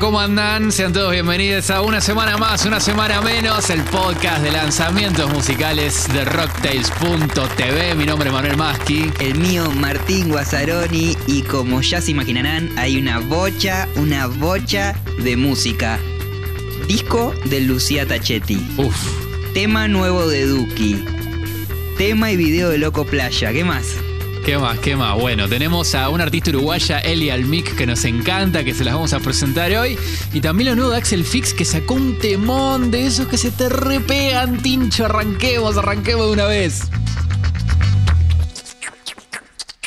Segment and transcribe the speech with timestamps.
[0.00, 0.70] ¿Cómo andan?
[0.70, 6.06] Sean todos bienvenidos a una semana más, una semana menos, el podcast de lanzamientos musicales
[6.12, 7.96] de rocktails.tv.
[7.96, 9.10] Mi nombre es Manuel Maschi.
[9.18, 15.36] El mío, Martín Guazzaroni, y como ya se imaginarán, hay una bocha, una bocha de
[15.36, 15.98] música.
[16.86, 18.64] Disco de Lucía Tachetti.
[18.76, 18.96] Uf.
[19.52, 21.04] Tema nuevo de Duki.
[21.96, 23.52] Tema y video de Loco Playa.
[23.52, 23.96] ¿Qué más?
[24.48, 24.78] ¿Qué más?
[24.78, 25.14] ¿Qué más?
[25.20, 29.12] Bueno, tenemos a una artista uruguaya, Eli Almic, que nos encanta, que se las vamos
[29.12, 29.98] a presentar hoy.
[30.32, 33.50] Y también lo nuevo de Axel Fix, que sacó un temón de esos que se
[33.50, 35.04] te repegan, tincho.
[35.04, 36.80] Arranquemos, arranquemos de una vez.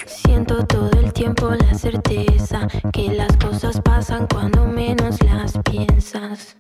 [0.06, 6.58] Siento todo el tiempo la certeza que las cosas pasan cuando menos las piensas.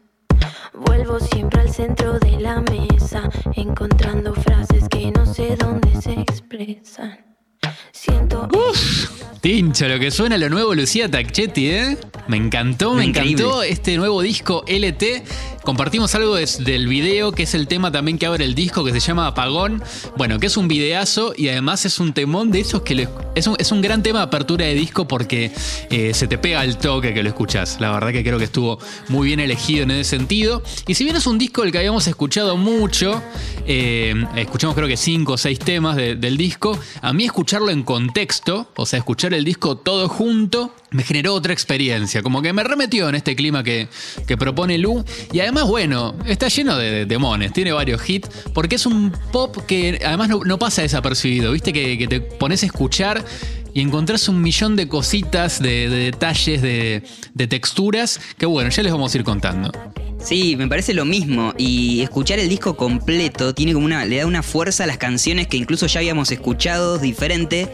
[0.73, 7.30] Vuelvo siempre al centro de la mesa, encontrando frases que no sé dónde se expresan.
[7.91, 8.47] Siento.
[9.41, 11.97] Tincho, lo que suena lo nuevo Lucía Tacchetti, ¿eh?
[12.27, 13.43] Me encantó, me Increíble.
[13.43, 15.23] encantó este nuevo disco LT.
[15.63, 18.91] Compartimos algo des- del video, que es el tema también que abre el disco, que
[18.91, 19.81] se llama Apagón.
[20.17, 23.45] Bueno, que es un videazo y además es un temón de esos que lo- es,
[23.47, 25.51] un, es un gran tema de apertura de disco porque
[25.89, 27.77] eh, se te pega el toque que lo escuchas.
[27.79, 30.61] La verdad que creo que estuvo muy bien elegido en ese sentido.
[30.87, 33.21] Y si bien es un disco del que habíamos escuchado mucho,
[33.67, 37.25] eh, escuchamos creo que cinco o seis temas de- del disco, a mí
[37.69, 42.53] en contexto, o sea, escuchar el disco todo junto, me generó otra experiencia, como que
[42.53, 43.87] me remetió en este clima que,
[44.27, 45.03] que propone Lu.
[45.31, 49.55] Y además, bueno, está lleno de, de demones, tiene varios hits, porque es un pop
[49.67, 53.23] que además no, pasa desapercibido, viste que, te pones a escuchar
[53.73, 58.83] y encontrás un millón de cositas, de, de detalles, de, de texturas, que bueno, ya
[58.83, 59.71] les vamos a ir contando.
[60.23, 61.53] Sí, me parece lo mismo.
[61.57, 64.05] Y escuchar el disco completo tiene como una.
[64.05, 67.69] le da una fuerza a las canciones que incluso ya habíamos escuchado diferente.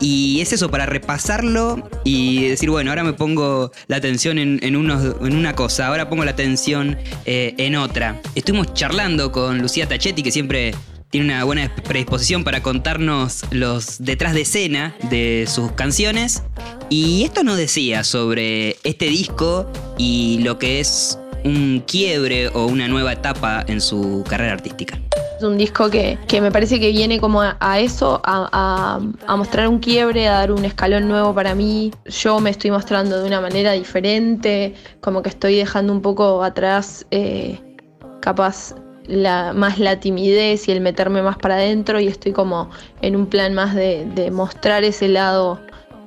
[0.00, 4.72] Y es eso, para repasarlo y decir, bueno, ahora me pongo la atención en, en
[4.74, 8.20] en una cosa, ahora pongo la atención eh, en otra.
[8.34, 10.74] Estuvimos charlando con Lucía Tachetti, que siempre
[11.10, 16.42] tiene una buena predisposición para contarnos los detrás de escena de sus canciones.
[16.88, 22.88] Y esto nos decía sobre este disco y lo que es un quiebre o una
[22.88, 24.98] nueva etapa en su carrera artística.
[25.36, 29.00] Es un disco que, que me parece que viene como a, eso, a,
[29.36, 31.92] mostrar un quiebre, a dar un escalón nuevo para mí.
[32.06, 37.06] Yo me estoy mostrando de una manera diferente, como que estoy dejando un poco atrás,
[37.10, 37.58] eh,
[38.20, 38.74] capaz,
[39.54, 42.70] más la timidez y el meterme más para adentro y estoy como
[43.00, 45.58] en un plan más de mostrar ese lado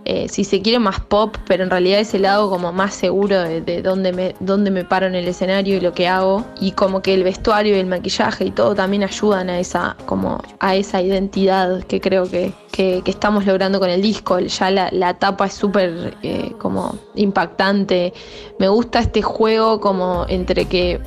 [0.06, 3.62] eh, si se quiere más pop, pero en realidad ese lado como más seguro de,
[3.62, 6.46] de dónde, me, dónde me paro en el escenario y lo que hago.
[6.62, 10.42] Y como que el vestuario y el maquillaje y todo también ayudan a esa, como
[10.60, 14.40] a esa identidad que creo que, que- estamos logrando con el disco.
[14.40, 18.14] Ya la, la tapa es súper eh, como impactante.
[18.60, 21.00] Me gusta este juego como entre que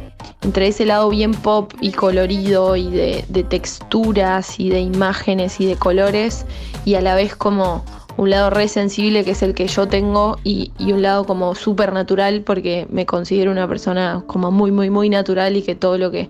[0.42, 5.76] entre ese lado bien pop y colorido y de texturas y de imágenes y de
[5.76, 6.44] colores
[6.84, 7.84] y a la vez como
[8.18, 11.54] un lado re sensible que es el que yo tengo y, y un lado como
[11.54, 15.96] súper natural porque me considero una persona como muy muy muy natural y que todo
[15.98, 16.28] lo que,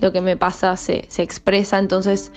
[0.00, 2.32] lo que me pasa se, se expresa entonces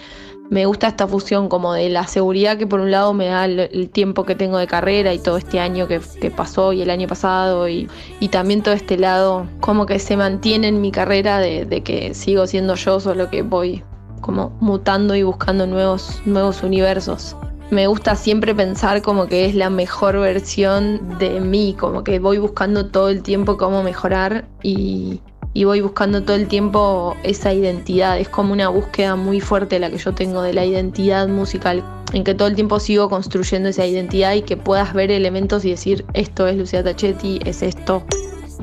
[0.49, 3.89] me gusta esta fusión como de la seguridad que por un lado me da el,
[3.89, 7.07] tiempo que tengo de carrera y todo este año que, que pasó y el año
[7.07, 7.87] pasado y,
[8.19, 12.13] y también todo este lado como que se mantiene en mi carrera de, de que
[12.13, 13.81] sigo siendo yo, solo que voy
[14.19, 17.35] como mutando y buscando nuevos, nuevos universos.
[17.71, 22.39] Me gusta siempre pensar como que es la mejor versión de mí, como que voy
[22.39, 25.21] buscando todo el tiempo cómo mejorar y,
[25.53, 28.19] voy buscando todo el tiempo esa identidad.
[28.19, 32.23] Es como una búsqueda muy fuerte la que yo tengo de la identidad musical, en
[32.23, 36.05] que todo el tiempo sigo construyendo esa identidad y que puedas ver elementos y decir
[36.13, 38.03] esto es Lucía Tachetti, es esto.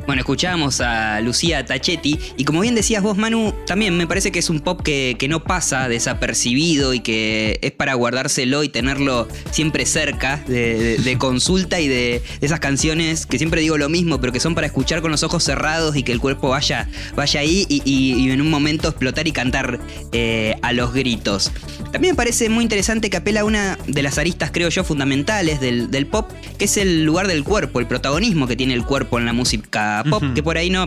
[0.04, 4.38] Bueno, escuchábamos a Lucía Tachetti y como bien decías vos, Manu, también me parece que
[4.38, 9.26] es un pop que, que no pasa desapercibido y que es para guardárselo y tenerlo
[9.50, 14.38] siempre cerca de, consulta y de, esas canciones que siempre digo lo mismo, pero que
[14.38, 18.30] son para escuchar con los ojos cerrados y que el cuerpo vaya, vaya ahí y
[18.30, 19.80] en un momento explotar y cantar
[20.12, 21.50] eh, a los gritos.
[21.90, 25.60] También me parece muy interesante que apela a una de las aristas, creo yo, fundamentales
[25.60, 29.18] del, del pop, que es el lugar del cuerpo, el protagonismo que tiene el cuerpo
[29.18, 30.86] en la música pop, que por ahí no,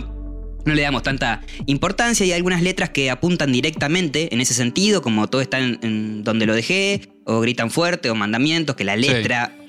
[0.65, 5.01] no le damos tanta importancia y hay algunas letras que apuntan directamente en ese sentido,
[5.01, 8.95] como todo está en, en donde lo dejé, o gritan fuerte, o mandamientos, que la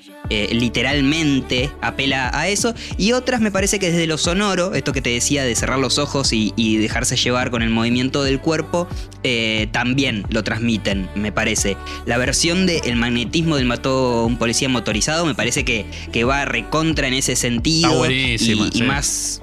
[0.33, 2.73] Eh, literalmente apela a eso.
[2.97, 5.97] Y otras me parece que desde lo sonoro, esto que te decía de cerrar los
[5.97, 8.87] ojos y, dejarse llevar con el movimiento del cuerpo,
[9.23, 11.75] eh, también lo transmiten, me parece.
[12.05, 16.45] La versión de El magnetismo del mató un policía motorizado me parece que, que va
[16.45, 18.09] recontra en ese sentido.
[18.09, 19.41] y, más.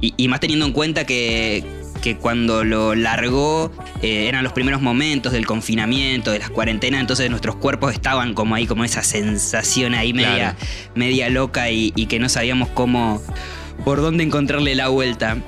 [0.00, 1.64] y más teniendo en cuenta que,
[2.02, 3.72] que cuando lo largó
[4.02, 8.54] eh, eran los primeros momentos del confinamiento, de las cuarentenas, entonces nuestros cuerpos estaban como
[8.54, 10.56] ahí, como esa sensación ahí media,
[10.94, 13.22] media loca y, que no sabíamos cómo,
[13.84, 15.38] por dónde encontrarle la vuelta.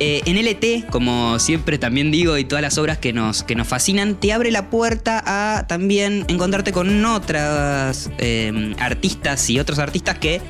[0.00, 3.68] Eh, en LT, como siempre también digo, y todas las obras que nos, que nos
[3.68, 10.18] fascinan, te abre la puerta a también encontrarte con otras eh, artistas y otros artistas
[10.18, 10.40] que,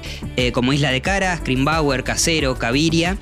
[0.54, 3.18] como Isla de Cara, Screambauer, Casero, Caviria,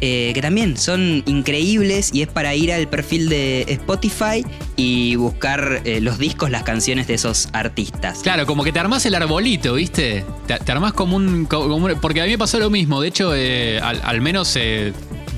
[0.00, 4.44] eh, que también son increíbles y es para ir al perfil de Spotify
[4.76, 8.20] y buscar eh, los discos, las canciones de esos artistas.
[8.22, 10.24] Claro, como que te armás el arbolito, ¿viste?
[10.46, 11.46] Te, armás como un,
[12.00, 14.58] Porque a mí me pasó lo mismo, de hecho, eh, al, menos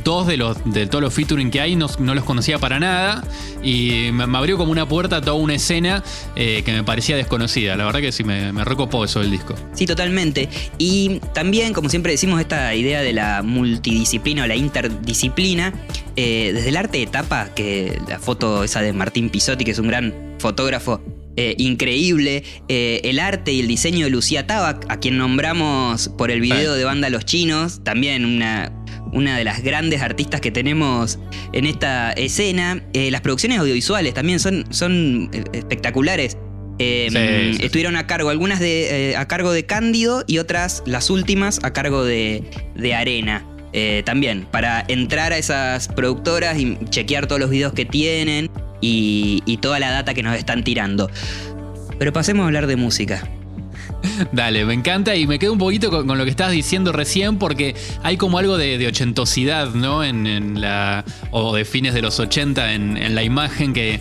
[0.06, 3.24] dos de los de todos los featuring que hay no, los conocía para nada
[3.60, 6.04] y me, abrió como una puerta a toda una escena
[6.36, 7.76] eh, que me parecía desconocida.
[7.76, 9.56] La verdad que sí me, me recopó eso del disco.
[9.74, 10.48] Sí, totalmente.
[10.78, 15.74] Y también, como siempre decimos, esta idea de la multidisciplina o la interdisciplina,
[16.14, 19.78] eh, desde el arte de tapa, que la foto esa de Martín Pisotti, que es
[19.80, 21.02] un gran fotógrafo,
[21.36, 22.44] eh, increíble.
[22.68, 26.84] el arte y el diseño de Lucía Tabac, a quien nombramos por el video de
[26.84, 28.70] Banda Los Chinos, también una
[29.12, 31.18] una de las grandes artistas que tenemos
[31.52, 32.82] en esta escena.
[32.92, 36.36] Eh, las producciones audiovisuales también son, son eh, espectaculares.
[36.78, 41.60] Em, estuvieron a cargo, algunas de, eh, a cargo de Cándido y otras, las últimas,
[41.62, 42.44] a cargo de,
[42.94, 43.46] Arena.
[44.04, 48.50] también, para entrar a esas productoras y chequear todos los videos que tienen
[48.80, 51.10] y, y toda la data que nos están tirando.
[51.98, 53.28] Pero pasemos a hablar de música.
[54.32, 57.74] Dale, me encanta y me quedo un poquito con, lo que estabas diciendo recién porque
[58.02, 60.04] hay como algo de, ochentosidad, ¿no?
[60.04, 64.00] En, la, o de fines de los 80 en, la imagen que,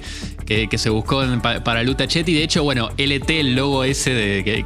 [0.77, 1.23] se buscó
[1.63, 2.33] para Luta Chetti.
[2.33, 4.65] De hecho, bueno, LT, el logo ese de, que,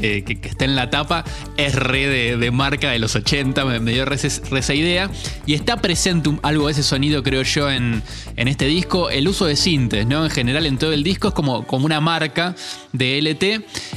[0.00, 1.24] que, está en la tapa,
[1.56, 5.10] es re de, marca de los 80, me, dio esa idea.
[5.46, 8.02] Y está presente algo de ese sonido, creo yo, en,
[8.36, 9.10] en, este disco.
[9.10, 10.24] El uso de sintes, ¿no?
[10.24, 12.54] En general, en todo el disco es como, como una marca
[12.92, 13.42] de LT,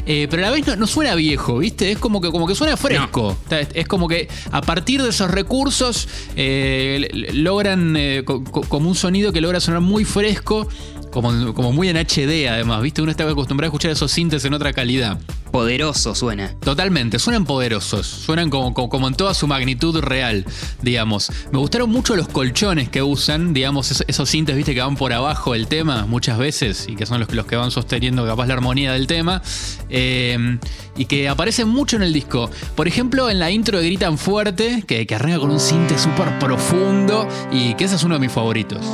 [0.06, 1.92] eh, pero a la vez no, suena viejo, ¿viste?
[1.92, 3.38] Es como que, como que suena fresco.
[3.74, 9.42] Es, como que a partir de esos recursos eh, logran eh, como un sonido que
[9.42, 10.68] logra sonar muy fresco
[11.12, 13.02] como, como muy en HD además, ¿viste?
[13.02, 15.20] Uno está acostumbrado a escuchar esos sintes en otra calidad.
[15.52, 16.56] Poderoso suena.
[16.60, 20.46] Totalmente, suenan poderosos, suenan como, como, en toda su magnitud real,
[20.82, 21.32] digamos.
[21.52, 25.54] Me gustaron mucho los colchones que usan, digamos, esos, sintes, viste, que van por abajo
[25.54, 28.94] del tema muchas veces y que son los, los que van sosteniendo capaz la armonía
[28.94, 29.42] del tema.
[29.90, 30.60] Eh,
[31.00, 32.52] y que aparecen mucho en el disco.
[32.76, 36.38] Por ejemplo, en la intro de Gritan Fuerte, que, que arranca con un sinte súper
[36.40, 38.86] profundo y que ese es uno de mis favoritos.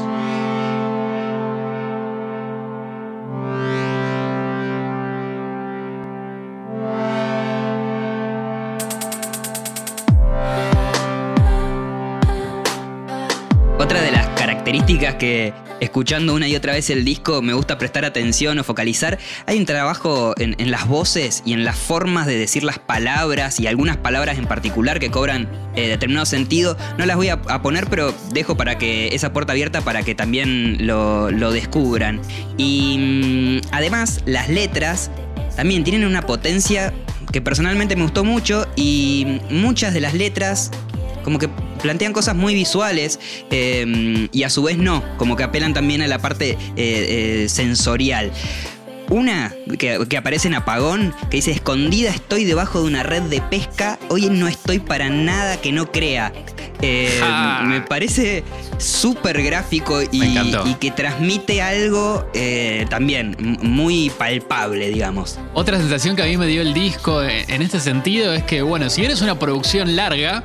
[15.18, 19.18] Que escuchando una y otra vez el disco me gusta prestar atención o focalizar.
[19.45, 23.68] Hay un trabajo en, las voces y en las formas de decir las palabras y
[23.68, 26.78] algunas palabras en particular que cobran eh, determinado sentido.
[26.97, 30.85] No las voy a, poner, pero dejo para que esa puerta abierta para que también
[30.85, 32.21] lo, descubran.
[32.57, 35.09] Y mm, además las letras
[35.56, 36.94] también tienen una potencia
[37.31, 40.71] que personalmente me gustó mucho y muchas de las letras
[41.23, 41.49] como que
[41.85, 43.19] plantean cosas muy visuales
[43.51, 47.45] em, y a su vez no, como que apelan también a la parte eh, eh,
[47.47, 48.31] sensorial.
[49.11, 53.99] Una que, aparece en Apagón, que dice, escondida estoy debajo de una red de pesca,
[54.09, 56.33] hoy no estoy para nada que no crea.
[56.81, 57.21] Eh,
[57.65, 58.44] me parece
[58.80, 62.25] súper gráfico y, que transmite algo
[62.89, 65.37] también muy palpable, digamos.
[65.54, 68.89] Otra sensación que a mí me dio el disco en este sentido es que, bueno,
[68.89, 70.44] si eres una producción larga,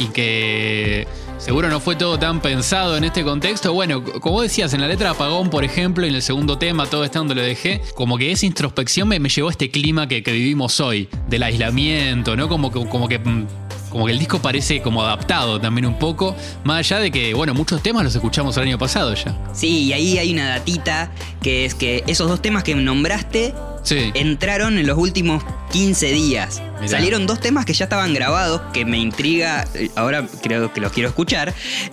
[0.00, 1.06] y que
[1.38, 3.72] seguro no fue todo tan pensado en este contexto.
[3.72, 7.04] Bueno, como decías, en la letra Apagón, por ejemplo, y en el segundo tema, todo
[7.04, 10.80] está donde lo dejé, como que esa introspección me, llevó a este clima que, vivimos
[10.80, 12.48] hoy, del aislamiento, ¿no?
[12.48, 13.46] Como, como que mm,
[13.90, 17.54] como que el disco parece como adaptado también un poco, más allá de que, bueno,
[17.54, 19.36] muchos temas los escuchamos el año pasado ya.
[19.52, 24.10] Sí, y ahí hay una datita que es que esos dos temas que nombraste Sí.
[24.14, 26.60] entraron en los últimos 15 días.
[26.80, 26.88] Mirá.
[26.88, 30.92] Salieron dos temas que ya estaban grabados, que me intriga, eh, ahora creo que los
[30.92, 31.52] quiero escuchar.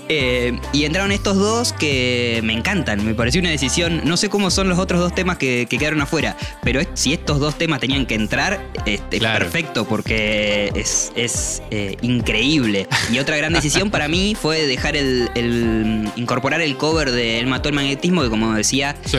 [0.09, 4.49] eh, y entraron estos dos que me encantan, me pareció una decisión, no sé cómo
[4.49, 7.79] son los otros dos temas que, que quedaron afuera, pero es- si estos dos temas
[7.81, 9.45] tenían que entrar, este, Claro.
[9.45, 12.87] perfecto, porque es, es eh, increíble.
[13.11, 17.47] Y otra gran decisión para mí fue dejar el, el- incorporar el cover de Él
[17.47, 19.17] mató el magnetismo, que como decía, Sí.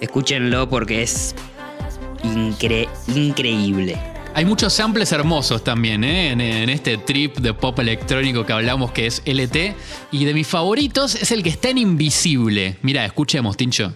[0.00, 1.34] escúchenlo porque es
[2.34, 3.98] incre- increíble.
[4.36, 6.32] Hay muchos samples hermosos también, ¿eh?
[6.32, 9.76] en, en este trip de pop electrónico que hablamos que es LT.
[10.10, 12.76] Y de mis favoritos es el que está en Invisible.
[12.82, 13.92] Mira, escuchemos, Tincho.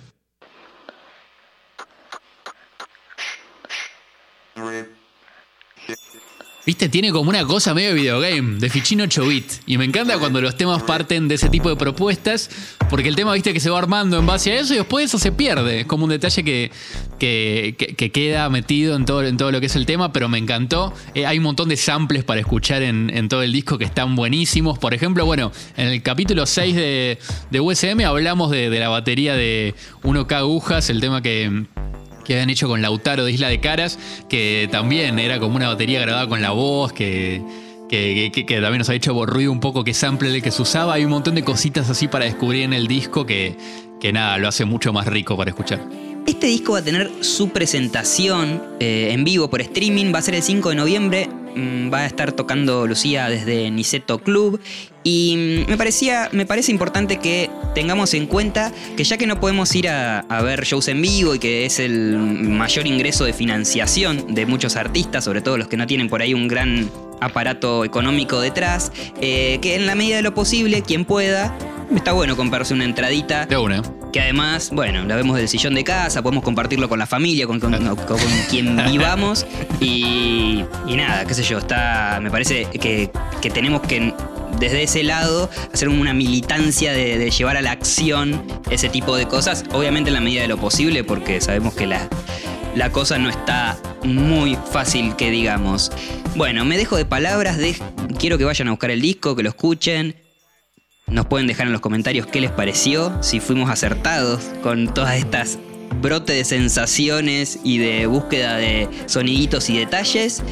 [6.68, 9.44] Viste, tiene como una cosa medio videogame, de fichín 8 bit.
[9.64, 12.50] Y me encanta cuando los temas parten de ese tipo de propuestas,
[12.90, 15.18] porque el tema, viste, que se va armando en base a eso y después eso
[15.18, 15.80] se pierde.
[15.80, 16.70] Es como un detalle que,
[17.18, 20.28] que, que- que queda metido en todo, en todo lo que es el tema, pero
[20.28, 20.92] me encantó.
[21.14, 24.14] Eh, hay un montón de samples para escuchar en, en todo el disco que están
[24.14, 24.78] buenísimos.
[24.78, 27.18] Por ejemplo, bueno, en el capítulo 6 de,
[27.50, 31.64] de USM hablamos de, de la batería de 1K agujas, el tema que
[32.28, 36.00] que habían hecho con Lautaro de Isla de Caras, que también era como una batería
[36.02, 37.42] grabada con la voz, que,
[37.88, 40.60] que, que- que también nos ha hecho ruido un poco qué sample el que se
[40.62, 40.92] usaba.
[40.94, 43.56] Hay un montón de cositas así para descubrir en el disco que,
[43.98, 45.80] que nada, lo hace mucho más rico para escuchar.
[46.28, 50.34] Este disco va a tener su presentación eh, en vivo por streaming, va a ser
[50.34, 54.60] el 5 de noviembre, mm, va a estar tocando Lucía desde Niceto Club.
[55.02, 59.40] Y mm, me parecía, me parece importante que tengamos en cuenta que ya que no
[59.40, 64.34] podemos ir a, ver shows en vivo y que es el mayor ingreso de financiación
[64.34, 66.90] de muchos artistas, sobre todo los que no tienen por ahí un gran
[67.22, 68.92] aparato económico detrás,
[69.22, 71.56] eh, que en la medida de lo posible, quien pueda,
[71.96, 73.46] está bueno comprarse una entradita.
[73.46, 73.82] De una.
[74.12, 77.60] Que además, bueno, la vemos del sillón de casa, podemos compartirlo con la familia, con,
[77.60, 79.46] con- con- con quien vivamos.
[79.80, 82.18] Y, y nada, qué sé yo, está.
[82.22, 83.10] Me parece que,
[83.40, 84.14] que tenemos que
[84.58, 89.26] desde ese lado hacer una militancia de, de llevar a la acción ese tipo de
[89.28, 89.64] cosas.
[89.72, 92.08] Obviamente en la medida de lo posible, porque sabemos que la,
[92.74, 95.92] la cosa no está muy fácil que digamos.
[96.34, 97.76] Bueno, me dejo de palabras, de,
[98.18, 100.14] quiero que vayan a buscar el disco, que lo escuchen.
[101.10, 105.58] Nos pueden dejar en los comentarios qué les pareció, si fuimos acertados con todas estas
[106.02, 110.42] brote de sensaciones y de búsqueda de soniditos y detalles.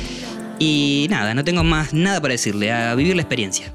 [0.59, 3.75] Y nada, no tengo más nada para decirle, a vivir la experiencia.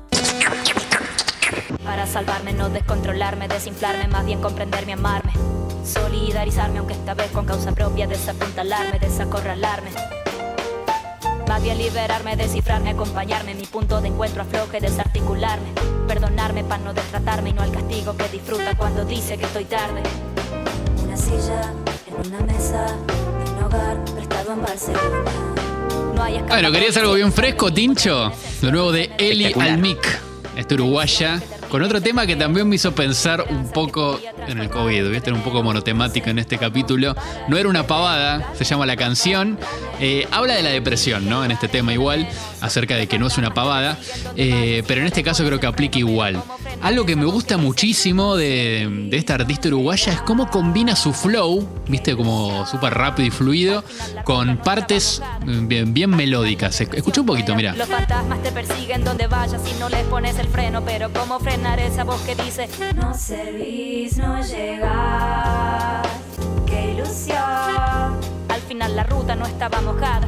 [1.83, 5.33] Para salvarme, no descontrolarme, desinflarme, más bien comprenderme, amarme.
[5.85, 9.91] Solidarizarme, aunque esta vez con causa propia, desapuntalarme, desacorralarme.
[11.47, 15.67] Más bien liberarme, descifrarme, acompañarme, mi punto de encuentro afloje, desarticularme.
[16.07, 20.01] Perdonarme para no destratarme y no al castigo que disfruta cuando dice que estoy tarde.
[21.03, 21.73] Una silla
[22.07, 22.97] en una mesa,
[23.57, 25.23] un hogar prestado en Barcelona.
[26.15, 28.31] No hay Bueno, ¿querías algo bien fresco, Tincho?
[28.61, 29.53] Lo nuevo de Eli.
[29.53, 30.21] Almic,
[30.55, 31.41] esta uruguaya,
[31.71, 35.05] con otro tema que también me hizo pensar un poco en el COVID.
[35.05, 37.15] Voy a estar un poco monotemático en este capítulo.
[37.47, 39.57] No era una pavada, se llama la canción.
[40.01, 41.45] Eh, habla de la depresión, ¿no?
[41.45, 42.27] En este tema igual,
[42.61, 43.97] acerca de que no es una pavada.
[44.35, 46.41] Eh, pero en este caso creo que aplica igual.
[46.81, 51.67] Algo que me gusta muchísimo de, de esta artista uruguaya es cómo combina su flow,
[51.87, 53.83] viste, como súper rápido y fluido,
[54.23, 56.79] con partes mm, bien, bien melódicas.
[56.81, 57.73] Es- Escucha un poquito, mira.
[57.75, 61.79] Los fantasmas te persiguen donde vayas si no les pones el freno, pero ¿cómo frenar
[61.79, 66.07] esa voz que dice No servís, no llegás,
[66.65, 67.37] qué ilusión?
[68.49, 70.27] Al final la ruta no estaba mojada.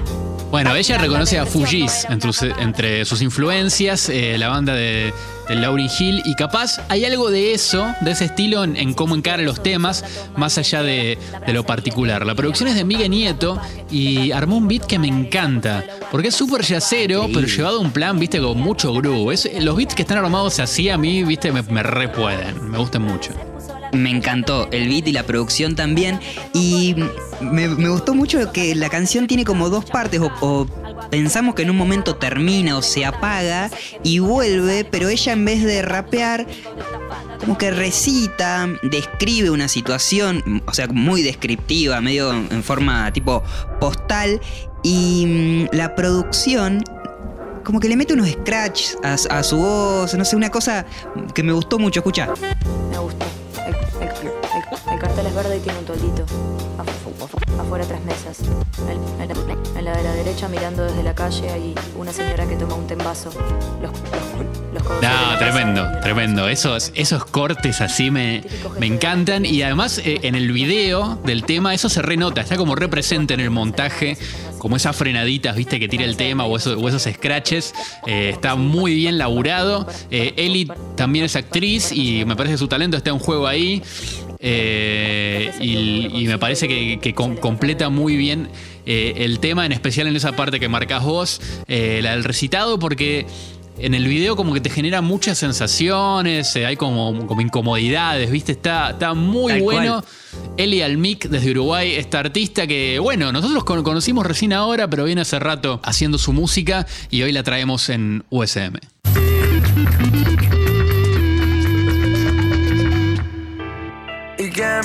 [0.53, 5.11] Bueno, ella reconoce a Fujis entre, sus- entre sus influencias, eh, la banda de,
[5.49, 9.15] de Lauryn Hill, y capaz hay algo de eso, de ese estilo en, en cómo
[9.15, 10.05] encara los temas,
[10.37, 11.17] más allá de,
[11.47, 12.23] de lo particular.
[12.23, 16.35] La producción es de Miguel Nieto y armó un beat que me encanta, porque es
[16.35, 19.33] súper yacero, pero llevado a un plan, viste, con mucho groove.
[19.33, 22.77] Es- los beats que están armados así a mí, viste, me, me re pueden, me
[22.77, 23.31] gustan mucho.
[23.93, 26.19] Me encantó el beat y la producción también.
[26.53, 26.95] Y
[27.41, 30.19] me, gustó mucho que la canción tiene como dos partes.
[30.41, 30.67] O,
[31.09, 33.69] pensamos que en un momento termina o se apaga
[34.03, 36.47] y vuelve, pero ella en vez de rapear,
[37.39, 43.43] como que recita, describe una situación, o sea, muy descriptiva, medio en forma tipo
[43.79, 44.41] postal.
[44.81, 46.83] Y mm, la producción
[47.63, 50.85] como que le mete unos scratches a, a su voz, no sé, una cosa
[51.33, 52.01] que me gustó mucho.
[52.01, 52.27] Escucha.
[52.91, 53.32] Me gustó.
[55.03, 56.25] El, el- el- el cartel es verde y tiene un toldito.
[57.59, 58.39] Afuera tres mesas.
[58.89, 62.87] En, la de la derecha, mirando desde la calle, hay una señora que toma un
[62.87, 63.29] tembazo.
[63.81, 63.91] Los,
[65.01, 66.47] no, tremendo, tremendo.
[66.47, 68.43] Esos, esos cortes así me,
[68.79, 69.45] me encantan.
[69.45, 73.39] Y además, eh, en el video del tema, eso se renota, está como represente en
[73.41, 74.17] el montaje
[74.57, 77.73] como esas frenaditas, viste, que tira el tema o esos, esos scratches.
[78.07, 79.85] Eh, está muy bien laburado.
[80.09, 83.83] Eh, Ellie también es actriz y me parece que su talento está en juego ahí.
[84.45, 88.49] Eh, y, me parece que, completa muy bien
[88.85, 93.25] el tema, en especial en esa parte que marcas vos, la del recitado, porque
[93.77, 98.51] en el video como que te genera muchas sensaciones, hay como, como incomodidades, ¿viste?
[98.51, 100.03] Está, está muy bueno.
[100.57, 105.39] Eli Almic desde Uruguay, esta artista que, bueno, nosotros conocimos recién ahora, pero viene hace
[105.39, 108.77] rato haciendo su música y hoy la traemos en USM.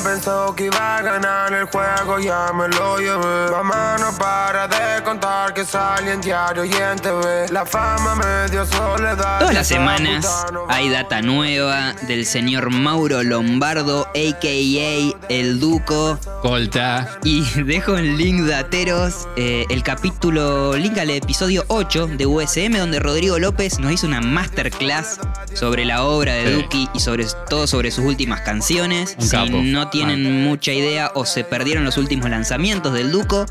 [0.02, 3.50] Pensó que iba a ganar el juego ya me lo llevé.
[3.50, 7.48] Mamá no para de contar que sale en diario y en TV.
[7.50, 9.38] La fama me dio soledad.
[9.38, 15.16] Todas las semanas hay data nueva del señor Mauro Lombardo, a.k.a.
[15.28, 16.18] El Duco.
[16.42, 17.18] Colta.
[17.24, 23.00] Y dejo en link dateros eh, el capítulo, link al episodio 8 de USM, donde
[23.00, 25.20] Rodrigo López nos hizo una masterclass
[25.54, 29.16] sobre la obra de Duki y sobre todo sobre sus últimas canciones
[29.62, 33.46] no tienen mucha idea o se perdieron los últimos lanzamientos del Duco,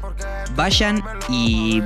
[0.55, 1.81] vayan y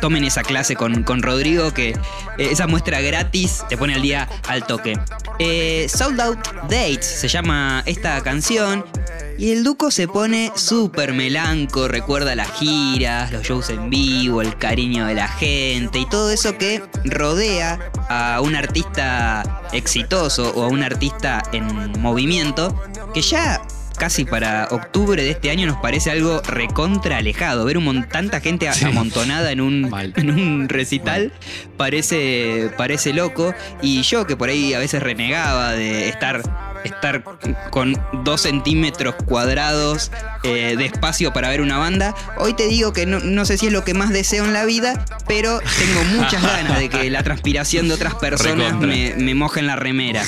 [0.00, 1.96] tomen esa clase con, con Rodrigo, que eh,
[2.38, 4.98] esa muestra gratis te pone al día al toque.
[5.38, 6.38] Eh, Sold Out
[6.68, 8.84] Dates se llama esta canción.
[9.38, 14.58] Y el Duco se pone súper melanco, recuerda las giras, los shows en vivo, el
[14.58, 20.68] cariño de la gente y todo eso que rodea a un artista exitoso o a
[20.68, 22.78] un artista en movimiento
[23.12, 23.60] que ya
[24.00, 27.66] casi para octubre de este año nos parece algo recontra alejado.
[27.66, 31.32] Ver un tanta gente amontonada en un, en un recital
[31.76, 33.54] parece, parece loco.
[33.82, 37.22] Y yo que por ahí a veces renegaba de estar estar
[37.70, 40.10] con dos centímetros cuadrados
[40.42, 42.14] eh, de espacio para ver una banda.
[42.38, 45.04] Hoy te digo que no, sé si es lo que más deseo en la vida,
[45.26, 49.66] pero tengo muchas ganas de que la transpiración de otras personas me, me moje en
[49.66, 50.22] la remera.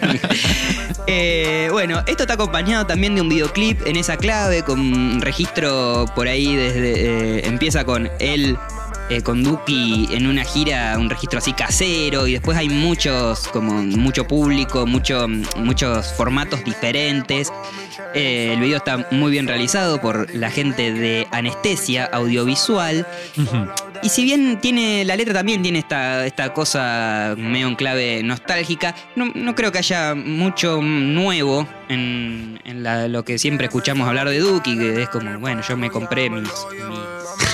[1.12, 6.28] Eh, bueno, esto está acompañado también de un videoclip en esa clave, con registro por
[6.28, 7.38] ahí desde.
[7.38, 8.56] Eh, empieza con él.
[9.10, 13.82] Eh, con Duki en una gira, un registro así casero, y después hay muchos, como
[13.82, 17.52] mucho público, mucho, muchos formatos diferentes.
[18.14, 23.04] el video está muy bien realizado por la gente de Anestesia Audiovisual.
[24.02, 28.94] Y si bien tiene, la letra también tiene esta, esta cosa medio en clave nostálgica,
[29.16, 32.60] no, creo que haya mucho nuevo en,
[33.08, 36.48] lo que siempre escuchamos hablar de Duki, que es como, bueno, yo me compré mis,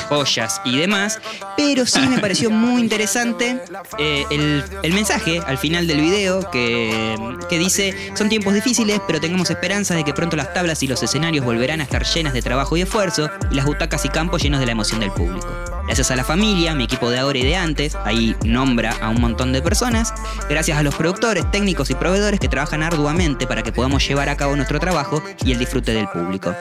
[0.08, 1.20] joyas y demás,
[1.56, 3.60] pero sí me pareció muy interesante
[3.98, 7.16] eh, el, mensaje al final del video que,
[7.48, 11.02] que dice, son tiempos difíciles, pero tengamos esperanza de que pronto las tablas y los
[11.02, 14.60] escenarios volverán a estar llenas de trabajo y esfuerzo, y las butacas y campos llenos
[14.60, 15.75] de la emoción del público.
[15.86, 19.20] Gracias a la familia, mi equipo de ahora y de antes, ahí nombra a un
[19.20, 20.12] montón de personas.
[20.48, 24.36] Gracias a los productores, técnicos y proveedores que trabajan arduamente para que podamos llevar a
[24.36, 26.54] cabo nuestro trabajo y el disfrute del público.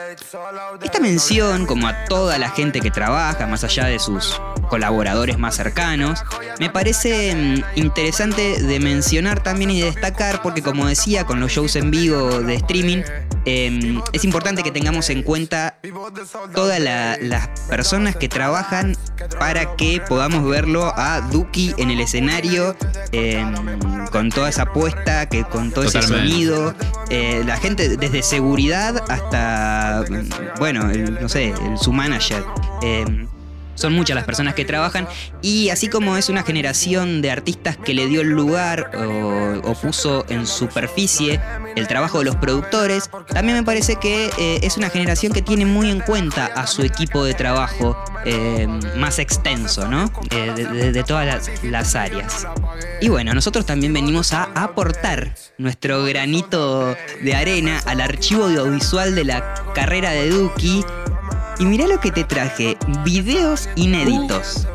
[0.82, 5.56] Esta mención, como a toda la gente que trabaja, más allá de sus colaboradores más
[5.56, 6.22] cercanos,
[6.58, 11.52] me parece mm, interesante de mencionar también y de destacar porque como decía, con los
[11.52, 13.02] shows en vivo de streaming,
[13.44, 15.78] em, es importante que tengamos en cuenta
[16.54, 18.96] todas las personas que trabajan
[19.38, 22.76] para que podamos verlo a Duki en el escenario
[23.12, 23.54] em,
[24.10, 26.74] con toda esa apuesta, que con todo ese sonido,
[27.10, 30.04] eh, la gente desde seguridad hasta,
[30.58, 32.44] bueno, no sé, su manager.
[33.76, 35.06] Son muchas las personas que trabajan
[35.42, 40.24] y así como es una generación de artistas que le dio el lugar o, puso
[40.28, 41.40] en superficie
[41.76, 45.66] el trabajo de los productores, también me parece que eh, es una generación que tiene
[45.66, 50.10] muy en cuenta a su equipo de trabajo eh, más extenso, ¿no?
[50.30, 52.46] Eh, de, todas las, las, áreas.
[53.00, 59.24] Y bueno, nosotros también venimos a aportar nuestro granito de arena al archivo audiovisual de
[59.24, 60.84] la carrera de Duki
[61.58, 64.66] y mirá lo que te traje, videos inéditos.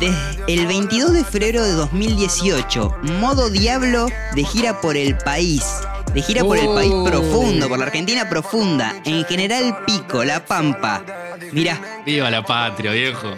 [0.00, 5.64] Desde el 22 de febrero de 2018, modo diablo de gira por el país.
[6.14, 8.94] De gira por el país profundo, por la Argentina profunda.
[9.04, 11.02] En general Pico, La Pampa.
[11.52, 12.02] Mirá.
[12.04, 13.28] Viva la patria, viejo.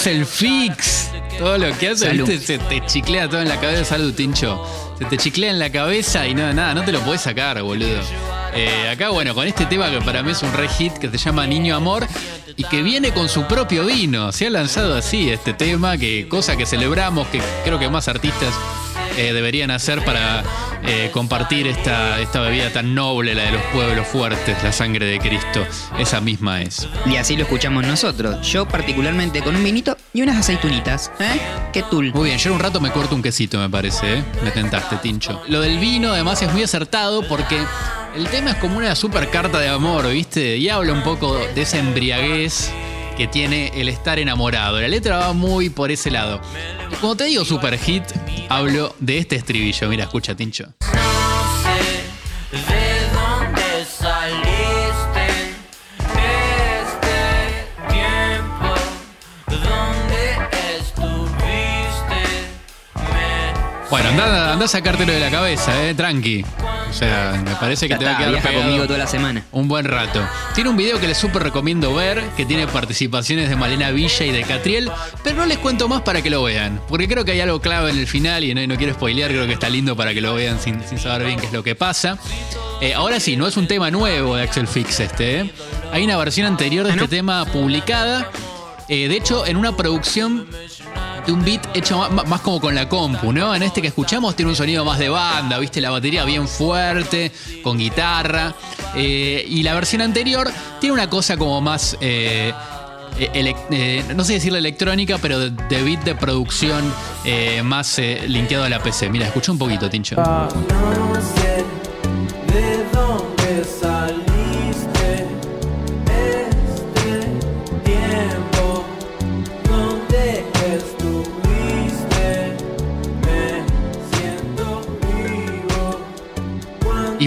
[0.00, 1.10] Axel Fix.
[1.38, 2.08] Todo lo que hace.
[2.08, 2.38] ¿viste?
[2.38, 3.84] se te chiclea todo en la cabeza.
[3.84, 4.66] Salud, Tincho.
[4.98, 8.00] Se te chiclea en la cabeza y nada, nada, no te lo puedes sacar, boludo.
[8.54, 11.18] Eh, acá, bueno, con este tema que para mí es un re hit que se
[11.18, 12.06] llama Niño Amor
[12.56, 14.32] y que viene con su propio vino.
[14.32, 18.54] Se ha lanzado así este tema, que cosa que celebramos, que creo que más artistas
[19.18, 20.42] eh, deberían hacer para
[20.86, 25.18] eh, compartir esta, esta bebida tan noble, la de los pueblos fuertes, la sangre de
[25.18, 25.64] Cristo.
[25.98, 26.88] Esa misma es.
[27.06, 28.46] Y así lo escuchamos nosotros.
[28.46, 31.12] Yo particularmente con un vinito y unas aceitunitas.
[31.20, 31.40] ¿Eh?
[31.72, 32.12] ¿Qué tul?
[32.14, 34.24] Muy bien, yo en un rato me corto un quesito, me parece, ¿eh?
[34.42, 35.42] Me tentaste, Tincho.
[35.48, 37.58] Lo del vino, además, es muy acertado porque
[38.16, 40.56] el tema es como una super carta de amor, ¿viste?
[40.56, 42.70] Y habla un poco de esa embriaguez
[43.20, 44.80] que tiene el estar enamorado.
[44.80, 46.40] La letra va muy por ese lado.
[47.02, 48.02] Cuando te digo super hit,
[48.48, 49.90] hablo de este estribillo.
[49.90, 50.72] Mira, escucha, Tincho.
[63.90, 65.94] Bueno, anda, anda a sacártelo de la cabeza, ¿eh?
[65.94, 66.44] Tranqui.
[66.88, 69.44] O sea, me parece que Ya te va a quedar viaja conmigo toda la semana.
[69.50, 70.20] Un buen rato.
[70.54, 74.30] Tiene un video que les súper recomiendo ver, que tiene participaciones de Malena Villa y
[74.30, 74.90] de Catriel,
[75.24, 77.90] pero no les cuento más para que lo vean, porque creo que hay algo clave
[77.90, 80.34] en el final y no, no quiero spoilear, creo que está lindo para que lo
[80.34, 82.16] vean sin, sin saber bien qué es lo que pasa.
[82.80, 85.50] Eh, ahora sí, no es un tema nuevo de Axel Fix este, ¿eh?
[85.92, 87.04] Hay una versión anterior de ¿Ah, no?
[87.04, 88.30] este tema publicada,
[88.88, 90.46] eh, de hecho en una producción
[91.30, 93.54] un beat hecho más, como con la compu, ¿no?
[93.54, 95.80] En este que escuchamos tiene un sonido más de banda, ¿viste?
[95.80, 98.54] La batería bien fuerte, con guitarra.
[98.94, 101.96] eh, y la versión anterior tiene una cosa como más.
[102.00, 102.52] eh,
[103.18, 106.92] elec- eh, no sé decirle electrónica, pero de, de beat de producción
[107.24, 109.10] eh, más linkeado a la PC.
[109.10, 110.16] Mira, escucha un poquito, Tincho.
[110.16, 111.39] No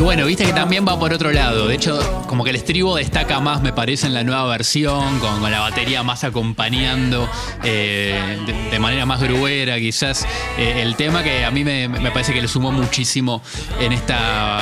[0.03, 1.67] bueno, viste que también va por otro lado.
[1.67, 5.41] De hecho, como que el estribo destaca más, me parece, en la nueva versión, con,
[5.49, 7.29] la batería más acompañando
[7.63, 8.37] eh,
[8.69, 10.25] de, manera más gruera, quizás.
[10.57, 13.41] eh, el tema que a mí me, parece que le sumó muchísimo
[13.79, 14.61] en esta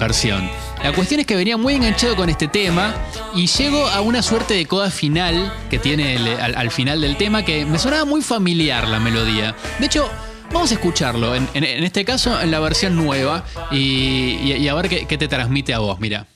[0.00, 0.50] versión.
[0.82, 2.94] La cuestión es que venía muy enganchado con este tema
[3.34, 7.64] y llego a una suerte de coda final que tiene al final del tema que
[7.64, 9.54] me sonaba muy familiar la melodía.
[9.78, 10.10] De hecho,
[10.52, 15.18] vamos a escucharlo, en, este caso en la versión nueva y a ver qué, qué
[15.18, 16.26] te transmite a vos, mira.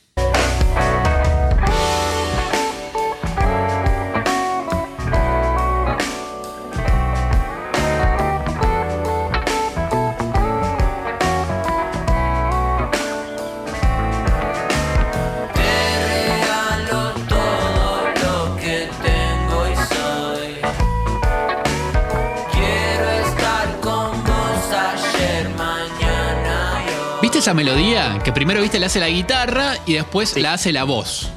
[27.40, 28.18] Esa melodía?
[28.24, 31.30] Que primero, viste, la hace la guitarra y después la hace la voz.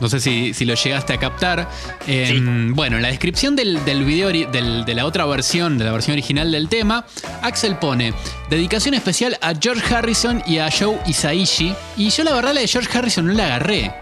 [0.00, 1.68] No sé si, si lo llegaste a captar.
[2.06, 5.92] Eh, Bueno, en la descripción del, del video, del- de la otra versión, de la
[5.92, 7.04] versión original del tema,
[7.42, 8.14] Axel pone
[8.48, 11.74] dedicación especial a George Harrison y a Joe Hisaishi.
[11.98, 13.92] Y yo la verdad la de George Harrison no la agarré.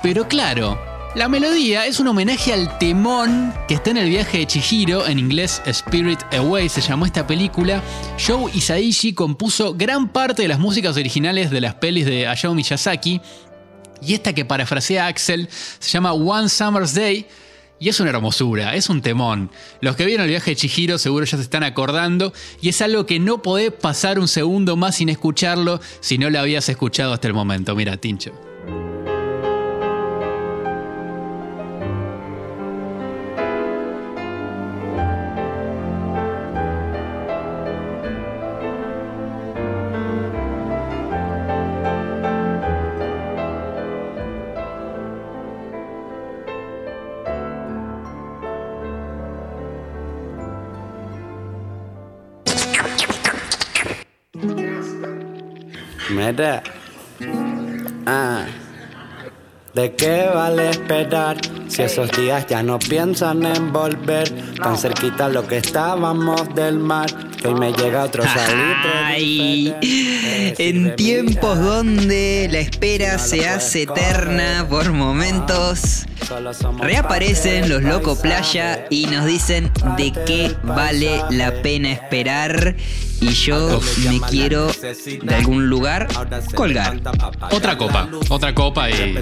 [0.00, 0.80] Pero claro,
[1.14, 5.18] la melodía es un homenaje al temón que está en el viaje de Chihiro, en
[5.18, 7.82] inglés Spirit Away se llamó esta película.
[8.24, 13.20] Joe Hisaishi compuso gran parte de las músicas originales de las pelis de Hayao Miyazaki.
[14.00, 17.26] Y esta que parafrasea Axel se llama One Summer's Day.
[17.80, 19.50] Y es una hermosura, es un temón.
[19.80, 22.32] Los que vieron el viaje de Chihiro seguro ya se están acordando.
[22.60, 26.38] Y es algo que no podés pasar un segundo más sin escucharlo si no lo
[26.38, 27.74] habías escuchado hasta el momento.
[27.74, 28.47] Mira, Tincho.
[58.06, 58.46] Ah.
[59.74, 61.36] ¿De qué vale esperar
[61.68, 64.28] si esos días ya no piensan en volver?
[64.56, 68.90] Tan cerquita lo que estábamos del mar, que hoy me llega otro salitre.
[69.04, 69.74] Ay,
[70.58, 76.06] en tiempos donde la espera se hace eterna por momentos,
[76.80, 82.76] Reaparecen los Loco Playa y nos dicen de qué vale la pena esperar.
[83.20, 84.68] Y yo me quiero
[85.22, 86.06] de algún lugar
[86.54, 87.00] colgar.
[87.50, 88.94] Otra copa, otra copa y.
[88.94, 89.14] sí.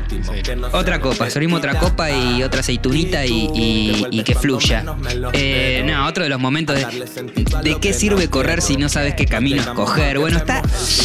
[0.73, 4.85] Otra copa, servimos otra copa y otra aceitunita y, y- y que fluya.
[5.33, 9.25] Eh, no, otro de los momentos de, de qué sirve correr si no sabes qué
[9.25, 10.19] camino escoger.
[10.19, 10.61] Bueno, está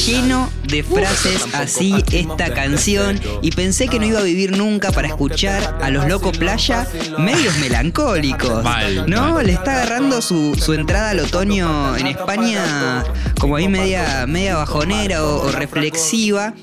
[0.06, 5.08] lleno de frases así esta canción y pensé que no iba a vivir nunca para
[5.08, 8.64] escuchar a los Loco Playa medios melancólicos.
[8.64, 9.34] Mal, ¿No?
[9.36, 9.46] mal.
[9.48, 13.04] Le está agarrando su, su entrada al otoño en España
[13.40, 16.54] como ahí media, media bajonera o- o reflexiva.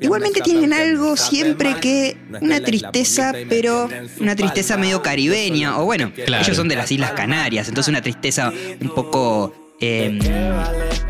[0.00, 3.88] Igualmente tienen algo siempre que una tristeza, pero
[4.18, 5.78] una tristeza medio caribeña.
[5.78, 6.42] O bueno, Claro.
[6.42, 10.18] ellos son de las Islas Canarias, entonces una tristeza un poco eh,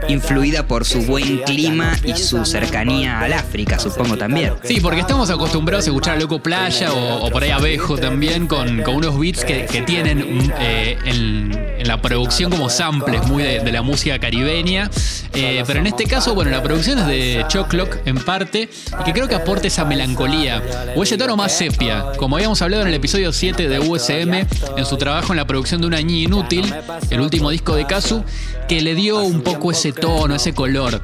[0.09, 4.55] influida por su buen clima y su cercanía al África, supongo también.
[4.63, 8.83] Sí, porque estamos acostumbrados a escuchar a Loco Playa o, por ahí Abejo también con,
[8.87, 14.91] unos beats que, tienen eh, en, la producción como samples muy de, la música caribeña.
[15.35, 18.69] Eh, pero en este caso, bueno, la producción es de Choclock en parte
[19.01, 20.63] y que creo que aporta esa melancolía
[20.97, 22.05] o ese tono más sepia.
[22.17, 24.33] Como habíamos hablado en el episodio 7 de USM,
[24.77, 26.73] en su trabajo en la producción de Una Niña Inútil,
[27.11, 28.25] el último disco de Kazu,
[28.69, 31.01] que le dio un poco ese tono, ese color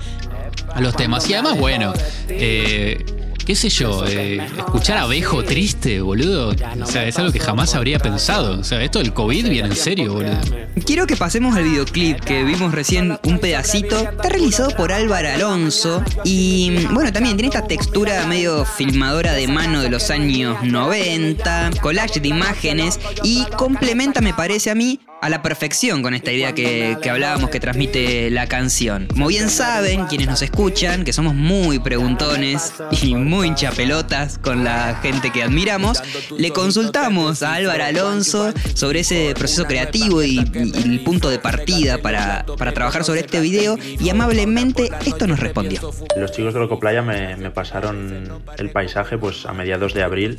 [0.75, 1.29] a los temas.
[1.29, 1.93] Y además, bueno,
[2.29, 3.05] eh,
[3.45, 6.55] qué sé yo, eh, escuchar a Abejo triste, boludo.
[6.83, 8.61] O sea, es algo que jamás habría pensado.
[8.61, 10.39] O sea, esto del COVID viene en serio, boludo.
[10.85, 13.99] Quiero que pasemos al videoclip que vimos recién un pedacito.
[13.99, 19.83] Está realizado por Álvaro Alonso y bueno, también tiene esta textura medio filmadora de mano
[19.83, 25.43] de los años 90, collage de imágenes y complementa, me parece a mí, a la
[25.43, 29.07] perfección con esta idea que, que hablábamos que transmite la canción.
[29.07, 34.99] Como bien saben, quienes nos escuchan, que somos muy preguntones y muy hinchapelotas con la
[35.03, 36.03] gente que admiramos,
[36.37, 41.99] le consultamos a Álvaro Alonso sobre ese proceso creativo y, y el punto de partida
[41.99, 45.91] para, para trabajar sobre este video y amablemente esto nos respondió.
[46.17, 50.39] Los chicos de Loco Playa me, me pasaron el paisaje pues a mediados de abril,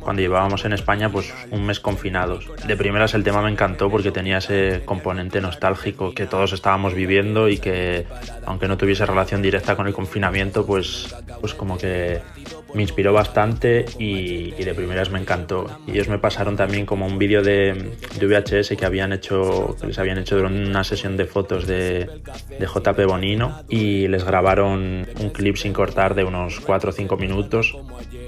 [0.00, 2.46] cuando llevábamos en España pues un mes confinados.
[2.66, 7.48] De primeras el tema me encantó porque tenía ese componente nostálgico que todos estábamos viviendo
[7.48, 8.06] y que
[8.44, 12.20] aunque no tuviese relación directa con el confinamiento pues, pues como que
[12.74, 15.66] me inspiró bastante y, y de primeras me encantó.
[15.86, 19.86] Y ellos me pasaron también como un vídeo de, de VHS que habían hecho, que
[19.88, 22.08] les habían hecho durante una sesión de fotos de,
[22.58, 27.16] de JP Bonino y les grabaron un clip sin cortar de unos 4 o 5
[27.16, 27.76] minutos.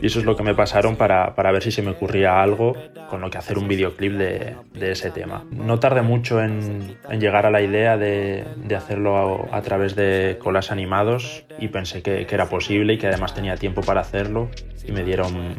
[0.00, 2.76] Y eso es lo que me pasaron para, para ver si se me ocurría algo
[3.08, 5.44] con lo que hacer un videoclip de, de ese tema.
[5.50, 9.94] No tardé mucho en, en llegar a la idea de, de hacerlo a, a través
[9.94, 14.00] de colas animados y pensé que, que era posible y que además tenía tiempo para
[14.00, 14.31] hacerlo
[14.86, 15.54] y me dieron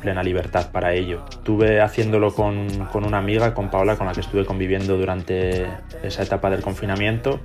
[0.00, 1.24] plena libertad para ello.
[1.30, 5.66] Estuve haciéndolo con, con una amiga, con Paola, con la que estuve conviviendo durante
[6.02, 7.40] esa etapa del confinamiento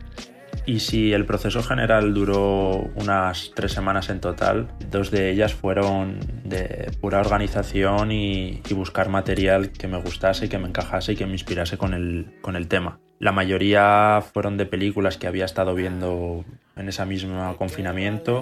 [0.65, 6.19] y si el proceso general duró unas tres semanas en total, dos de ellas fueron
[6.43, 11.33] de pura organización y, buscar material que me gustase, que me encajase y que me
[11.33, 12.99] inspirase con el, con el tema.
[13.19, 16.45] La mayoría fueron de películas que había estado viendo
[16.77, 18.39] en ese mismo confinamiento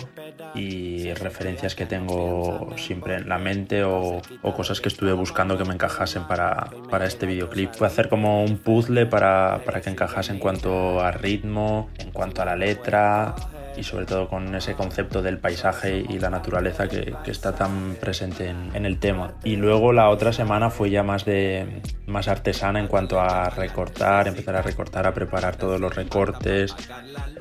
[0.54, 4.22] y referencias que tengo siempre en la mente o,
[4.56, 7.74] cosas que estuve buscando que me encajasen para, para este videoclip.
[7.74, 12.44] Fue hacer como un puzzle para, para que encajase en cuanto a ritmo, en cuanto
[12.44, 13.34] a la letra
[13.78, 17.96] y sobre todo con ese concepto del paisaje y la naturaleza que, que está tan
[18.00, 19.34] presente en, en, el tema.
[19.44, 24.28] Y luego la otra semana fue ya más de más artesana en cuanto a recortar,
[24.28, 26.76] empezar a recortar, a preparar todos los recortes.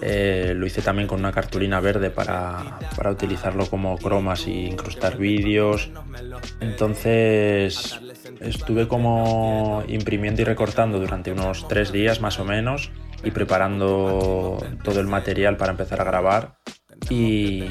[0.02, 5.16] Eh, lo hice también con una cartulina verde para, para utilizarlo como cromas y incrustar
[5.16, 5.90] vídeos.
[6.60, 8.00] Entonces
[8.40, 12.90] estuve como imprimiendo y recortando durante unos tres días más o menos
[13.26, 16.58] y preparando todo el material para empezar a grabar.
[17.10, 17.64] Y,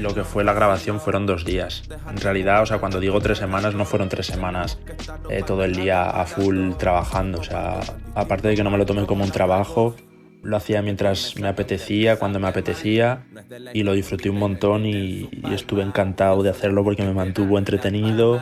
[0.00, 1.82] lo que fue la grabación fueron dos días.
[2.08, 4.78] En realidad, o sea, cuando digo tres semanas, no fueron tres semanas
[5.30, 7.40] eh, todo el día a full trabajando.
[7.40, 7.80] O sea,
[8.14, 9.94] aparte de que no me lo tomé como un trabajo,
[10.42, 13.26] lo hacía mientras me apetecía, cuando me apetecía,
[13.74, 18.40] y lo disfruté un montón y, y estuve encantado de hacerlo porque me mantuvo entretenido.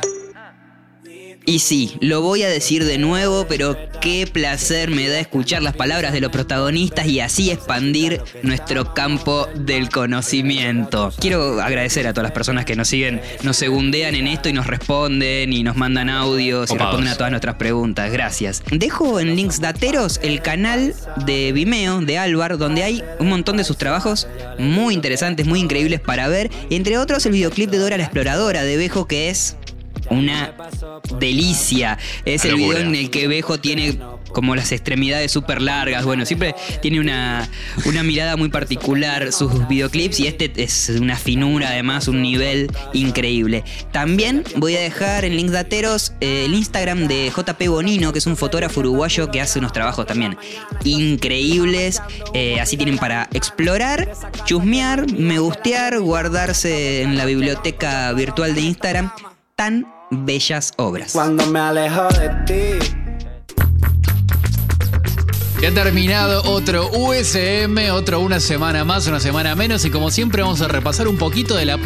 [1.48, 5.76] Y sí, lo voy a decir de nuevo, pero qué placer me da escuchar las
[5.76, 11.12] palabras de los protagonistas y así expandir nuestro campo del conocimiento.
[11.20, 14.66] Quiero agradecer a todas las personas que nos siguen, nos segundean en esto y nos
[14.66, 18.11] responden y nos mandan audios y responden a todas nuestras preguntas.
[18.11, 18.64] Gracias.
[18.72, 20.94] Dejo en links dateros el canal
[21.26, 24.26] de Vimeo de Álvar, donde hay un montón de sus trabajos
[24.59, 26.50] muy interesantes, muy increíbles para ver.
[26.70, 29.56] Entre otros, el videoclip de Dora la Exploradora de Bejo, que es
[30.10, 30.54] una
[31.18, 31.98] delicia.
[32.24, 33.98] Es el video en el que Bejo tiene
[34.32, 36.04] como las extremidades súper largas.
[36.04, 37.48] Bueno, siempre tiene una,
[37.84, 43.64] una mirada muy particular sus videoclips y este es una finura, además, un nivel increíble.
[43.92, 48.26] También voy a dejar en links dateros eh, el Instagram de JP Bonino, que es
[48.26, 50.36] un fotógrafo uruguayo que hace unos trabajos también
[50.84, 52.02] increíbles.
[52.34, 54.12] Eh, así tienen para explorar,
[54.44, 59.10] chusmear, me gustear, guardarse en la biblioteca virtual de Instagram
[59.54, 61.12] tan bellas obras.
[65.60, 70.42] Ya ha terminado otro USM, otro una semana más, una semana menos y como siempre
[70.42, 71.78] vamos a repasar un poquito de la,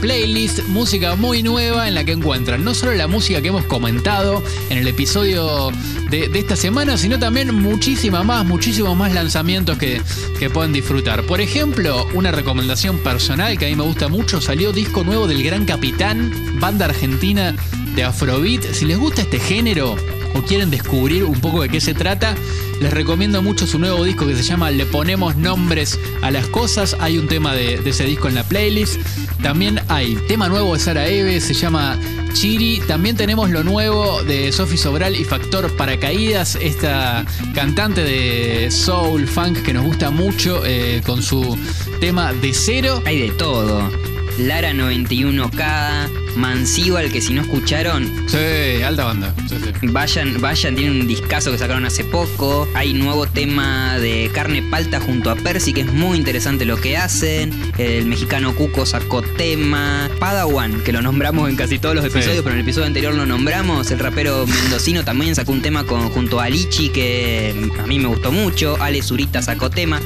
[0.00, 4.42] playlist, música muy nueva en la que encuentran no solo la música que hemos comentado
[4.68, 5.70] en el episodio
[6.10, 10.02] de, de esta semana, sino también muchísima más, muchísimos más lanzamientos que,
[10.38, 11.22] que pueden disfrutar.
[11.24, 15.42] Por ejemplo, una recomendación personal que a mí me gusta mucho, salió disco nuevo del
[15.42, 17.56] Gran Capitán, banda argentina
[17.94, 18.62] de Afrobeat.
[18.72, 19.96] Si les gusta este género,
[20.34, 22.34] o quieren descubrir un poco de qué se trata,
[22.80, 26.96] les recomiendo mucho su nuevo disco que se llama Le ponemos nombres a las cosas.
[27.00, 29.00] Hay un tema de, ese disco en la playlist.
[29.42, 31.98] También hay tema nuevo de Sara Eve, se llama
[32.32, 32.80] Chiri.
[32.86, 39.62] También tenemos lo nuevo de Sofi Sobral y Factor Paracaídas, esta cantante de soul, funk
[39.62, 41.56] que nos gusta mucho eh, con su
[42.00, 43.02] tema de cero.
[43.06, 44.13] Hay de todo.
[44.38, 49.32] Lara 91K, Mansíbal, que si no escucharon, Sí, alta banda.
[49.48, 49.86] Sí, sí.
[49.88, 52.68] vayan, vayan, tienen un discazo que sacaron hace poco.
[52.74, 56.96] Hay nuevo tema de carne palta junto a Percy, que es muy interesante lo que
[56.96, 57.52] hacen.
[57.78, 60.10] El mexicano Cuco sacó tema.
[60.18, 62.40] Padawan, que lo nombramos en casi todos los episodios, Sí.
[62.42, 63.90] pero en el episodio anterior lo nombramos.
[63.92, 68.08] El rapero mendocino también sacó un tema con, junto a Lichi, que a mí me
[68.08, 68.76] gustó mucho.
[68.82, 70.00] Ale Zurita sacó tema.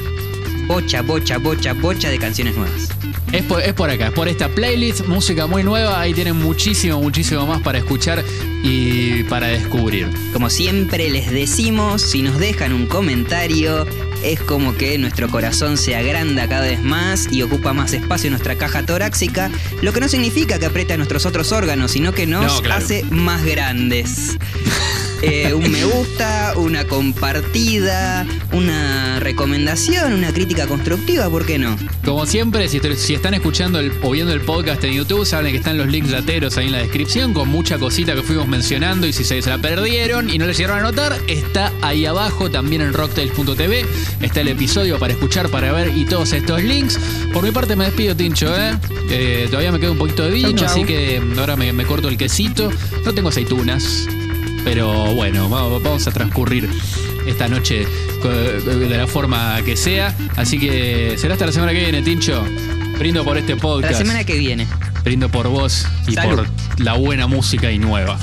[0.69, 2.89] Bocha, bocha, bocha, bocha de canciones nuevas.
[3.31, 7.01] Es por, es por acá, es por esta playlist, música muy nueva, ahí tienen muchísimo,
[7.01, 8.23] muchísimo más para escuchar
[8.63, 10.07] y para descubrir.
[10.31, 13.87] Como siempre les decimos, si nos dejan un comentario,
[14.23, 18.33] es como que nuestro corazón se agranda cada vez más y ocupa más espacio en
[18.33, 19.49] nuestra caja torácica,
[19.81, 22.83] lo que no significa que aprieta nuestros otros órganos, sino que nos No, claro.
[22.85, 24.37] hace más grandes.
[25.21, 31.77] Eh, un me gusta, una compartida, una recomendación, una crítica constructiva, ¿por qué no?
[32.05, 35.57] Como siempre, si, si están escuchando el- o viendo el podcast en YouTube, saben que
[35.57, 39.13] están los links lateros ahí en la descripción con mucha cosita que fuimos mencionando y
[39.13, 42.81] si se, se la perdieron y no les llegaron a notar, está ahí abajo también
[42.81, 43.85] en rocktails.tv,
[44.21, 46.97] está el episodio para escuchar, para ver y todos estos links.
[47.33, 48.71] Por mi parte me despido, Tincho, ¿eh?
[49.11, 50.67] Eh, todavía me queda un poquito de vino, Chau, chau.
[50.69, 52.71] así que ahora me, me corto el quesito.
[53.05, 54.07] No tengo aceitunas,
[54.71, 56.69] pero bueno, vamos, a transcurrir
[57.25, 57.87] esta noche
[58.21, 60.15] co- de la forma que sea.
[60.35, 62.43] Así que será hasta la semana que viene, Tincho.
[62.99, 63.95] Brindo por este La podcast.
[63.97, 64.67] semana que viene.
[65.03, 66.45] Brindo por vos y Salud.
[66.45, 66.47] por
[66.83, 68.19] la buena música y nueva.